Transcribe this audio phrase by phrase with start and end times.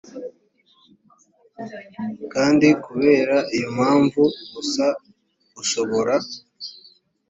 [2.33, 4.21] kandi kubera iyo mpamvu
[4.53, 4.85] gusa
[5.61, 6.15] ushobora